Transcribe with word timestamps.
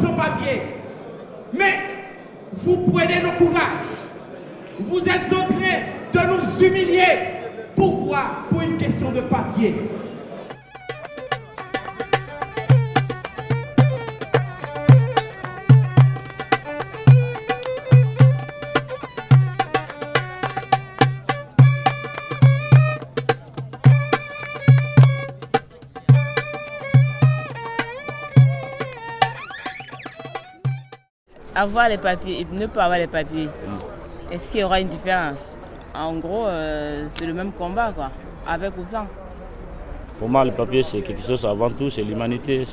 sans 0.00 0.14
papier, 0.14 0.62
mais 1.52 1.74
vous 2.52 2.76
prenez 2.90 3.20
nos 3.20 3.32
courage. 3.32 3.86
Vous 4.80 5.00
êtes 5.00 5.32
en 5.32 5.46
train 5.46 5.78
de 6.12 6.20
nous 6.30 6.64
humilier. 6.64 7.04
Pourquoi? 7.74 8.44
Pour 8.50 8.62
une 8.62 8.76
question 8.76 9.10
de 9.12 9.20
papier. 9.20 9.74
Avoir 31.58 31.88
les 31.88 31.98
papiers 31.98 32.40
et 32.40 32.46
ne 32.50 32.66
pas 32.66 32.84
avoir 32.84 32.98
les 32.98 33.06
papiers, 33.06 33.48
est-ce 34.30 34.48
qu'il 34.50 34.60
y 34.60 34.64
aura 34.64 34.80
une 34.80 34.88
différence? 34.88 35.56
En 35.94 36.14
gros, 36.16 36.46
euh, 36.46 37.06
c'est 37.14 37.26
le 37.26 37.32
même 37.32 37.52
combat, 37.52 37.92
quoi, 37.92 38.10
avec 38.46 38.76
ou 38.78 38.86
sans. 38.86 39.06
Pour 40.18 40.28
moi, 40.28 40.44
le 40.44 40.52
papier, 40.52 40.82
c'est 40.82 41.00
quelque 41.00 41.22
chose 41.22 41.44
avant 41.44 41.70
tout, 41.70 41.90
c'est 41.90 42.02
l'humanité. 42.02 42.64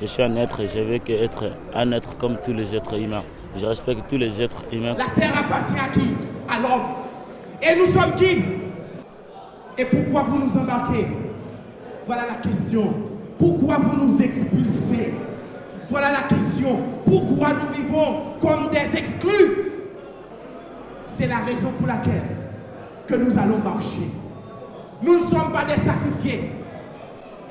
Je 0.00 0.06
suis 0.06 0.22
un 0.22 0.36
être 0.36 0.60
et 0.60 0.68
je 0.68 0.80
veux 0.80 1.00
être 1.08 1.44
un 1.74 1.92
être 1.92 2.16
comme 2.18 2.36
tous 2.44 2.52
les 2.52 2.74
êtres 2.74 2.98
humains. 2.98 3.22
Je 3.56 3.64
respecte 3.66 4.02
tous 4.08 4.18
les 4.18 4.40
êtres 4.42 4.64
humains. 4.72 4.94
La 4.96 5.20
terre 5.20 5.32
appartient 5.38 5.78
à 5.78 5.88
qui? 5.88 6.14
À 6.48 6.60
l'homme. 6.60 6.86
Et 7.62 7.74
nous 7.78 7.86
sommes 7.86 8.14
qui? 8.14 8.44
Et 9.78 9.84
pourquoi 9.86 10.22
vous 10.22 10.38
nous 10.44 10.60
embarquez? 10.60 11.06
Voilà 12.06 12.26
la 12.28 12.34
question. 12.34 12.92
Pourquoi 13.38 13.76
vous 13.78 14.06
nous 14.06 14.22
expulsez? 14.22 15.14
Voilà 15.88 16.10
la 16.10 16.22
question. 16.22 16.78
Pourquoi 17.04 17.50
nous 17.50 17.74
vivons 17.74 18.34
comme 18.40 18.70
des 18.70 18.98
exclus? 18.98 19.72
C'est 21.08 21.28
la 21.28 21.38
raison 21.38 21.70
pour 21.78 21.86
laquelle 21.86 22.22
que 23.06 23.14
nous 23.14 23.38
allons 23.38 23.58
marcher. 23.58 24.10
Nous 25.02 25.20
ne 25.20 25.26
sommes 25.26 25.52
pas 25.52 25.64
des 25.64 25.76
sacrifiés. 25.76 26.50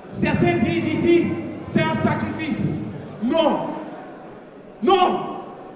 Certains 0.09 0.57
disent 0.57 0.87
ici, 0.87 1.27
c'est 1.65 1.81
un 1.81 1.93
sacrifice. 1.93 2.75
Non. 3.23 3.69
Non. 4.83 5.19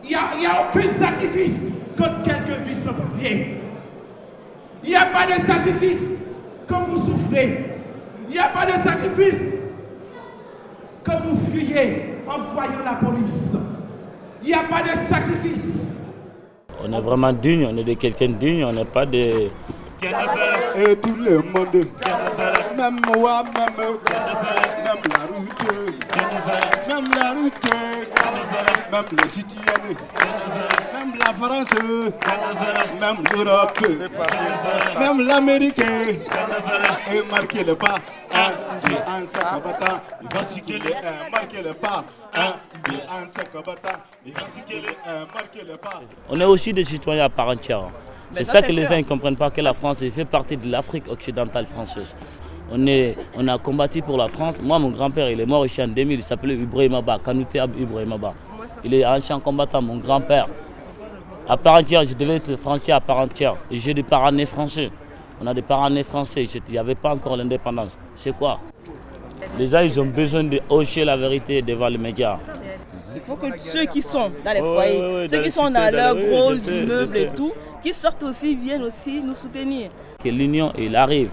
Il 0.03 0.09
n'y 0.09 0.45
a, 0.45 0.67
aucun 0.67 0.87
sacrifice 0.99 1.61
quand 1.97 2.23
quelqu'un 2.23 2.61
vit 2.65 2.75
sans 2.75 2.93
papier. 2.93 3.61
Il 4.83 4.89
n'y 4.89 4.95
a 4.95 5.05
pas 5.05 5.25
de 5.25 5.45
sacrifice 5.45 6.17
quand 6.67 6.83
vous 6.89 6.97
souffrez. 6.97 7.65
Il 8.27 8.33
n'y 8.33 8.39
a 8.39 8.47
pas 8.47 8.65
de 8.65 8.71
sacrifice 8.83 9.41
quand 11.03 11.17
vous 11.25 11.52
fuyez 11.52 12.08
en 12.30 12.53
voyant 12.53 12.83
la 12.85 12.94
police. 12.94 13.53
Il 14.41 14.47
n'y 14.47 14.53
a 14.53 14.63
pas 14.63 14.81
de 14.81 14.95
sacrifice. 14.95 15.91
On 16.81 16.94
est 16.94 17.02
vraiment 17.02 17.33
digne, 17.33 17.67
on 17.69 17.77
est 17.77 17.83
de 17.83 17.94
quelqu'un 17.95 18.30
digne, 18.30 18.63
on 18.63 18.71
n'est 18.71 18.86
pas 18.86 19.05
de... 19.05 19.49
Et 20.75 20.95
tout 21.02 21.16
le 21.17 21.41
monde, 21.41 21.86
même 22.77 23.02
moi, 23.05 23.44
même, 23.44 23.75
même 24.86 25.03
la 25.11 25.25
route, 25.27 25.63
même 26.88 27.09
la 27.19 27.33
route, 27.33 27.69
même 28.89 29.05
les 29.21 29.27
citoyens, 29.27 29.73
même 30.93 31.14
la 31.19 31.33
France, 31.33 31.73
même 32.97 33.17
l'Europe, 33.33 33.86
même 34.98 35.27
l'Amérique, 35.27 35.80
et 35.80 37.21
marquez 37.30 37.65
le 37.65 37.75
pas, 37.75 37.95
un, 38.33 38.54
deux, 38.89 38.95
un 39.08 39.26
sac 39.26 39.45
à 39.45 39.60
battant, 39.60 40.00
il 40.22 40.27
va 40.30 40.44
cycler, 40.44 40.80
un, 40.80 41.30
marquez 41.30 41.61
le 41.61 41.73
pas, 41.73 42.04
un, 42.36 42.54
deux, 42.89 43.00
un 43.10 43.27
sac 43.27 43.50
à 43.55 43.61
battant, 43.61 44.00
il 44.26 44.33
va 44.33 44.44
cycler, 44.44 44.82
un, 45.05 45.20
marquez 45.33 45.64
le 45.64 45.77
pas. 45.77 46.02
On 46.30 46.39
est 46.39 46.45
aussi 46.45 46.73
des 46.73 46.83
citoyens 46.83 47.26
à 47.26 47.30
part 47.30 47.49
entière. 47.49 47.83
C'est 48.32 48.44
ça 48.44 48.61
que 48.61 48.72
les 48.72 48.86
gens 48.86 48.98
ne 48.98 49.04
comprennent 49.04 49.36
pas, 49.38 49.49
que 49.49 49.61
la 49.61 49.73
France 49.73 49.98
fait 49.98 50.26
partie 50.26 50.58
de 50.58 50.70
l'Afrique 50.70 51.08
occidentale 51.10 51.66
française. 51.66 52.16
On, 52.72 52.86
est, 52.86 53.17
on 53.36 53.48
a 53.48 53.58
combattu 53.58 54.04
pour 54.04 54.17
la 54.17 54.28
France. 54.28 54.55
Moi, 54.61 54.78
mon 54.78 54.92
grand-père, 54.92 55.30
il 55.32 55.42
est 55.42 55.45
mort 55.45 55.66
ici 55.66 55.82
en 55.82 55.88
2000, 55.88 56.20
il 56.20 56.23
s'appelait 56.23 56.54
Ibrahimaba, 56.54 57.17
Kanouté 57.26 57.58
Ibrahimaba. 57.58 58.33
Il 58.83 58.94
est 58.94 59.05
ancien 59.05 59.39
combattant, 59.39 59.82
mon 59.82 59.98
grand-père. 59.98 60.48
À 61.48 61.58
part 61.58 61.80
entière, 61.80 62.05
je 62.05 62.14
devais 62.14 62.36
être 62.36 62.55
français 62.58 62.92
à 62.92 62.99
part 62.99 63.17
entière. 63.17 63.55
Et 63.72 63.78
j'ai 63.78 63.95
des 63.95 64.04
parents 64.04 64.32
nés 64.32 64.45
français. 64.45 64.92
On 65.42 65.48
a 65.48 65.54
des 65.54 65.64
parents 65.64 65.89
nés 65.89 66.04
français. 66.04 66.44
Il 66.44 66.72
n'y 66.72 66.78
avait 66.78 66.94
pas 66.94 67.16
encore 67.16 67.36
l'indépendance. 67.36 67.98
C'est 68.16 68.36
quoi? 68.38 68.60
Les 69.58 69.67
gens, 69.67 69.80
ils 69.80 69.99
ont 69.99 70.05
besoin 70.05 70.43
de 70.43 70.60
hocher 70.70 71.04
la 71.04 71.17
vérité 71.17 71.61
devant 71.61 71.87
les 71.87 71.98
médias. 71.98 72.37
Il 73.15 73.21
faut 73.21 73.36
que 73.36 73.48
ceux 73.60 73.86
qui 73.86 74.02
sont 74.02 74.32
dans 74.45 74.54
les 74.54 74.60
foyers, 74.60 75.27
ceux 75.27 75.43
qui 75.43 75.52
sont 75.52 75.70
dans 75.70 75.93
leurs 75.93 76.15
gros 76.15 76.54
immeubles 76.54 77.17
et 77.17 77.30
tout, 77.36 77.54
qui 77.82 77.93
sortent 77.93 78.23
aussi, 78.23 78.55
viennent 78.55 78.83
aussi 78.83 79.21
nous 79.21 79.36
soutenir. 79.36 79.89
Que 80.23 80.30
l'union, 80.30 80.71
il 80.77 80.95
arrive. 80.95 81.32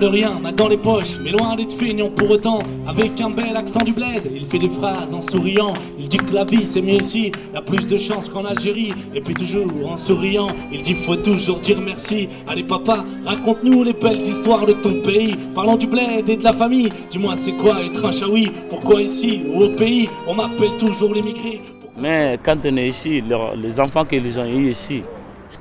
De 0.00 0.06
rien, 0.08 0.40
main 0.40 0.50
dans 0.50 0.66
les 0.66 0.78
poches, 0.78 1.20
mais 1.22 1.30
loin 1.30 1.54
d'être 1.54 1.72
feignant 1.72 2.10
pour 2.10 2.28
autant. 2.28 2.60
Avec 2.88 3.20
un 3.20 3.30
bel 3.30 3.56
accent 3.56 3.84
du 3.84 3.92
bled, 3.92 4.32
il 4.34 4.44
fait 4.44 4.58
des 4.58 4.68
phrases 4.68 5.14
en 5.14 5.20
souriant. 5.20 5.74
Il 5.96 6.08
dit 6.08 6.16
que 6.16 6.34
la 6.34 6.44
vie 6.44 6.66
c'est 6.66 6.82
mieux 6.82 6.94
ici, 6.94 7.30
y 7.54 7.56
a 7.56 7.62
plus 7.62 7.86
de 7.86 7.96
chance 7.96 8.28
qu'en 8.28 8.44
Algérie. 8.44 8.92
Et 9.14 9.20
puis 9.20 9.34
toujours 9.34 9.66
en 9.86 9.94
souriant, 9.94 10.48
il 10.72 10.82
dit 10.82 10.94
faut 10.94 11.14
toujours 11.14 11.60
dire 11.60 11.78
merci. 11.80 12.28
Allez 12.48 12.64
papa, 12.64 13.04
raconte-nous 13.24 13.84
les 13.84 13.92
belles 13.92 14.16
histoires 14.16 14.66
de 14.66 14.72
ton 14.72 15.02
pays. 15.02 15.36
Parlons 15.54 15.76
du 15.76 15.86
bled 15.86 16.28
et 16.28 16.36
de 16.36 16.42
la 16.42 16.52
famille. 16.52 16.92
Dis-moi 17.08 17.36
c'est 17.36 17.52
quoi 17.52 17.74
être 17.84 18.04
un 18.04 18.10
chaoui? 18.10 18.50
Pourquoi 18.70 19.02
ici 19.02 19.42
ou 19.54 19.62
au 19.62 19.68
pays 19.76 20.08
on 20.26 20.34
m'appelle 20.34 20.76
toujours 20.80 21.14
l'émigré 21.14 21.60
Mais 21.96 22.40
quand 22.42 22.56
on 22.64 22.76
est 22.76 22.88
ici, 22.88 23.22
les 23.56 23.78
enfants 23.78 24.04
qu'ils 24.04 24.40
ont 24.40 24.46
eu 24.46 24.70
ici, 24.72 25.02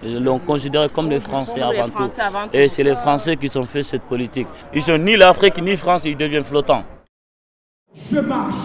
l'ont 0.04 0.40
considéré 0.40 0.88
comme 0.90 1.10
les 1.10 1.20
Français, 1.20 1.62
avant, 1.62 1.90
tout. 1.90 2.12
Et 2.54 2.68
c'est 2.68 2.84
les 2.84 2.96
Français 2.96 3.38
qui 3.38 3.56
ont 3.58 3.66
fait 3.66 3.84
cette 3.84 4.04
politique. 4.04 4.48
Ils 4.74 4.84
sont 4.84 4.98
ni 4.98 5.16
l'Afrique 5.16 5.62
ni 5.62 5.78
France, 5.78 6.02
ils 6.06 6.18
deviennent 6.18 6.44
flottants. 6.44 6.84
Je 8.12 8.20
marche. 8.20 8.56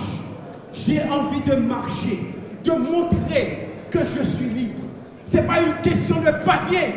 J'ai 0.72 1.02
envie 1.02 1.40
de 1.40 1.54
marcher, 1.56 2.18
de 2.64 2.72
montrer 2.72 3.68
que 3.90 4.00
je 4.00 4.22
suis 4.22 4.44
libre. 4.46 4.84
Ce 5.24 5.38
n'est 5.38 5.42
pas 5.42 5.60
une 5.60 5.74
question 5.82 6.20
de 6.20 6.30
papier 6.44 6.94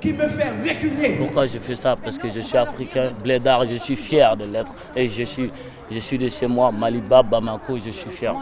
qui 0.00 0.12
me 0.12 0.28
fait 0.28 0.50
reculer. 0.66 1.16
Pourquoi 1.18 1.46
je 1.46 1.58
fais 1.58 1.74
ça? 1.74 1.96
Parce 1.96 2.16
que 2.18 2.28
je 2.28 2.40
suis 2.40 2.56
africain, 2.56 3.12
blédard, 3.22 3.66
je 3.66 3.74
suis 3.76 3.96
fier 3.96 4.36
de 4.36 4.44
l'être. 4.44 4.72
Et 4.96 5.08
je 5.08 5.24
suis, 5.24 5.50
je 5.90 5.98
suis 5.98 6.16
de 6.16 6.28
chez 6.28 6.46
moi, 6.46 6.72
Maliba, 6.72 7.22
Bamako, 7.22 7.78
je 7.84 7.90
suis 7.90 8.10
fier. 8.10 8.34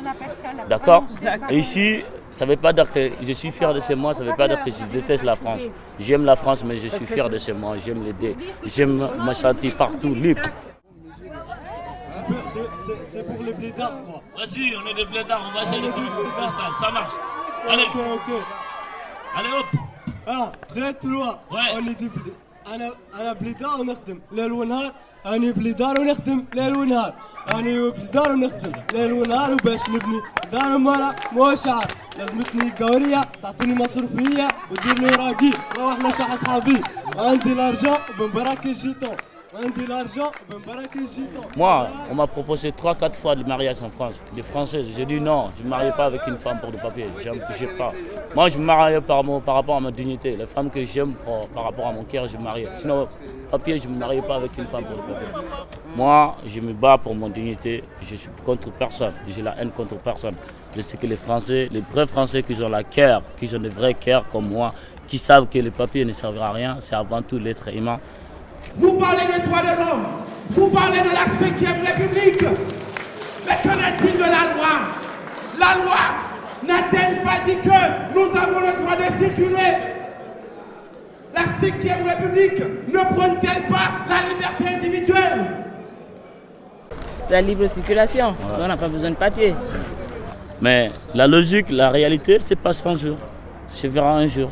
D'accord? 0.68 1.04
Ici, 1.50 2.02
ça 2.31 2.45
ne 2.45 2.51
veut 2.51 2.57
pas 2.57 2.73
dire 2.73 2.91
que 2.91 3.09
je 3.27 3.33
suis 3.33 3.51
fier 3.51 3.73
de 3.73 3.79
chez 3.79 3.95
moi, 3.95 4.13
ça 4.13 4.23
ne 4.23 4.29
veut 4.29 4.35
pas 4.35 4.47
dire 4.47 4.63
que 4.63 4.71
je 4.71 4.83
déteste 4.91 5.23
la 5.23 5.35
France. 5.35 5.61
J'aime 5.99 6.25
la 6.25 6.35
France, 6.35 6.63
mais 6.65 6.77
je 6.77 6.87
suis 6.87 7.05
fier 7.05 7.29
de 7.29 7.37
chez 7.37 7.53
moi, 7.53 7.75
j'aime 7.83 8.03
l'aider, 8.03 8.35
j'aime 8.65 8.95
me 9.27 9.33
sentir 9.33 9.75
partout 9.75 10.13
libre. 10.13 10.41
C'est 13.03 13.25
pour 13.27 13.43
les 13.43 13.53
blédards, 13.53 14.03
quoi. 14.05 14.21
Vas-y, 14.37 14.73
on 14.75 14.87
est 14.89 14.93
des 14.93 15.05
blédards, 15.05 15.41
on 15.49 15.55
va 15.55 15.63
essayer 15.63 15.81
de 15.81 15.87
tout 15.87 16.81
ça 16.81 16.91
marche. 16.91 17.13
Allez, 17.69 17.83
Ok, 17.83 17.95
ok. 18.15 18.43
allez 19.37 19.49
hop 19.59 19.65
Ah, 20.27 20.51
prêt, 20.67 20.93
toi 20.95 21.39
Ouais. 21.51 21.59
On 21.75 21.79
est 21.87 21.95
des 21.99 22.09
blé- 22.09 22.33
انا 22.75 22.91
انا 23.19 23.33
بليدار 23.33 23.81
ونخدم 23.81 24.19
ليل 24.31 24.51
ونهار 24.51 24.91
اني 25.25 25.51
بليدار 25.51 25.99
ونخدم 25.99 26.45
ليل 26.55 26.77
ونهار 26.77 27.13
اني 27.55 27.89
بليدار 27.91 28.31
ونخدم 28.31 28.71
ليل 28.93 29.11
ونهار 29.13 29.53
وباش 29.53 29.89
نبني 29.89 30.21
دار 30.51 30.77
مرة 30.77 31.15
مش 31.33 31.67
عارف 31.67 31.95
لازمتني 32.18 32.62
الجوارية 32.62 33.20
تعطيني 33.42 33.74
مصروفية 33.74 34.48
وتديرني 34.70 35.06
وراقي. 35.06 35.50
روح 35.78 35.98
نشح 35.98 36.32
أصحابي. 36.32 36.82
عندي 37.16 37.54
لارجون 37.54 37.96
بمبراكي 38.18 38.34
براك 38.34 38.66
الجيتون 38.66 39.16
Moi, 41.56 41.88
on 42.08 42.14
m'a 42.14 42.26
proposé 42.28 42.70
3-4 42.70 43.14
fois 43.14 43.34
de 43.34 43.42
mariage 43.42 43.82
en 43.82 43.90
France, 43.90 44.14
des 44.32 44.42
Françaises. 44.44 44.86
J'ai 44.96 45.04
dit 45.04 45.20
non, 45.20 45.48
je 45.56 45.62
ne 45.62 45.64
me 45.64 45.70
mariais 45.70 45.90
pas 45.90 46.04
avec 46.04 46.20
une 46.28 46.36
femme 46.38 46.60
pour 46.60 46.70
du 46.70 46.78
papier, 46.78 47.06
je 47.18 47.28
ne 47.28 47.76
pas. 47.76 47.92
Moi, 48.34 48.48
je 48.48 48.58
me 48.58 48.64
mariais 48.64 49.00
par, 49.00 49.24
par 49.44 49.56
rapport 49.56 49.76
à 49.76 49.80
ma 49.80 49.90
dignité. 49.90 50.36
Les 50.36 50.46
femmes 50.46 50.70
que 50.70 50.84
j'aime 50.84 51.14
oh, 51.26 51.40
par 51.52 51.64
rapport 51.64 51.88
à 51.88 51.92
mon 51.92 52.04
cœur, 52.04 52.28
je 52.28 52.36
me 52.36 52.44
mariais. 52.44 52.68
Sinon, 52.80 53.06
papier, 53.50 53.80
je 53.80 53.88
ne 53.88 53.94
me 53.94 53.98
mariais 53.98 54.22
pas 54.22 54.36
avec 54.36 54.56
une 54.56 54.66
femme 54.66 54.84
pour 54.84 54.96
du 54.96 55.02
papier. 55.02 55.28
Moi, 55.96 56.36
je 56.46 56.60
me 56.60 56.72
bats 56.72 56.98
pour 56.98 57.16
mon 57.16 57.28
dignité, 57.28 57.82
je 58.02 58.14
suis 58.14 58.30
contre 58.44 58.70
personne, 58.70 59.14
j'ai 59.28 59.42
la 59.42 59.56
haine 59.60 59.70
contre 59.70 59.96
personne. 59.96 60.36
Je 60.76 60.82
sais 60.82 60.96
que 60.96 61.06
les 61.08 61.16
Français, 61.16 61.68
les 61.72 61.80
vrais 61.80 62.06
Français 62.06 62.44
qui 62.44 62.54
ont 62.62 62.68
la 62.68 62.84
cœur, 62.84 63.24
qui 63.40 63.52
ont 63.52 63.58
de 63.58 63.68
vrais 63.68 63.94
cœurs 63.94 64.24
comme 64.30 64.48
moi, 64.48 64.72
qui 65.08 65.18
savent 65.18 65.48
que 65.48 65.58
le 65.58 65.72
papier 65.72 66.04
ne 66.04 66.12
servira 66.12 66.50
à 66.50 66.52
rien, 66.52 66.78
c'est 66.80 66.94
avant 66.94 67.20
tout 67.22 67.38
l'être 67.38 67.68
humain. 67.74 67.98
Vous 68.76 68.92
parlez 68.94 69.26
des 69.26 69.46
droits 69.46 69.62
de 69.62 69.78
l'homme. 69.78 70.06
Vous 70.50 70.68
parlez 70.68 71.00
de 71.00 71.10
la 71.10 71.26
5 71.26 71.58
République. 71.86 72.44
Mais 73.46 73.58
qu'en 73.62 73.78
est-il 73.78 74.16
de 74.16 74.22
la 74.22 74.54
loi? 74.54 74.72
La 75.58 75.74
loi 75.76 76.00
dit 77.44 77.56
que 77.56 78.14
nous 78.14 78.36
avons 78.36 78.60
le 78.60 78.72
droit 78.82 78.96
de 78.96 79.12
circuler? 79.12 79.72
La 81.34 81.44
5 81.60 81.74
République 82.08 82.62
ne 82.88 83.14
prône-t-elle 83.14 83.62
pas 83.68 83.88
la 84.08 84.28
liberté 84.28 84.64
individuelle? 84.76 85.46
La 87.30 87.40
libre 87.40 87.66
circulation, 87.68 88.34
on 88.58 88.66
n'a 88.66 88.76
pas 88.76 88.88
besoin 88.88 89.10
de 89.10 89.16
papier. 89.16 89.54
Mais 90.60 90.90
la 91.14 91.26
logique, 91.26 91.66
la 91.70 91.90
réalité, 91.90 92.38
c'est 92.44 92.58
pas 92.58 92.72
un 92.84 92.96
jour. 92.96 93.16
Je 93.80 93.86
verrai 93.86 94.24
un 94.24 94.26
jour, 94.26 94.50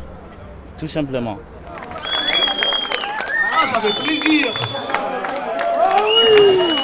tout 0.79 0.89
simplement. 0.89 1.39
Fait 3.81 3.93
plaisir 4.03 4.47
Ah 5.73 5.97
oui 6.03 6.75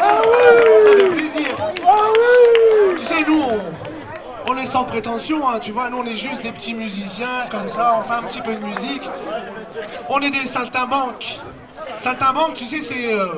Ah 0.00 0.20
oui 0.24 0.98
fait 0.98 1.08
plaisir 1.10 1.48
Ah 1.86 2.06
oui 2.08 2.94
Tu 2.98 3.04
sais, 3.04 3.22
nous, 3.26 3.42
on, 4.46 4.56
est 4.56 4.64
sans 4.64 4.84
prétention, 4.84 5.46
hein, 5.46 5.58
tu 5.58 5.72
vois, 5.72 5.90
nous 5.90 5.98
on 5.98 6.06
est 6.06 6.14
juste 6.14 6.42
des 6.42 6.52
petits 6.52 6.72
musiciens, 6.72 7.46
comme 7.50 7.68
ça, 7.68 7.98
on 7.98 8.02
fait 8.02 8.14
un 8.14 8.22
petit 8.22 8.40
peu 8.40 8.54
de 8.54 8.64
musique. 8.64 9.02
On 10.08 10.20
est 10.20 10.30
des 10.30 10.46
saltimbanques. 10.46 11.40
Saltimbanques, 12.00 12.54
tu 12.54 12.64
sais, 12.64 12.80
c'est... 12.80 13.12
euh, 13.12 13.34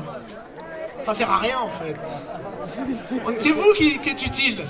ça 1.02 1.12
sert 1.12 1.30
à 1.32 1.38
rien, 1.38 1.58
en 1.58 1.70
fait. 1.70 1.96
C'est 3.38 3.52
vous 3.52 3.72
qui, 3.72 3.98
qui 3.98 4.10
êtes 4.10 4.24
utile. 4.24 4.68